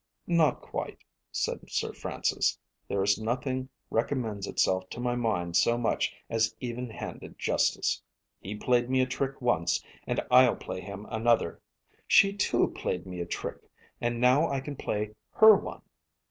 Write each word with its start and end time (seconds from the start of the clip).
"Not 0.25 0.61
quite," 0.63 1.03
said 1.31 1.69
Sir 1.69 1.93
Francis. 1.93 2.57
"There 2.87 3.03
is 3.03 3.21
nothing 3.21 3.69
recommends 3.91 4.47
itself 4.47 4.89
to 4.89 4.99
my 4.99 5.15
mind 5.15 5.55
so 5.55 5.77
much 5.77 6.11
as 6.27 6.55
even 6.59 6.89
handed 6.89 7.37
justice. 7.37 8.01
He 8.41 8.55
played 8.55 8.89
me 8.89 9.01
a 9.01 9.05
trick 9.05 9.39
once, 9.43 9.83
and 10.07 10.19
I'll 10.31 10.55
play 10.55 10.81
him 10.81 11.05
another. 11.11 11.61
She 12.07 12.33
too 12.33 12.69
played 12.69 13.05
me 13.05 13.19
a 13.19 13.27
trick, 13.27 13.57
and 14.01 14.19
now 14.19 14.47
I 14.49 14.59
can 14.59 14.75
play 14.75 15.11
her 15.33 15.55
one. 15.55 15.83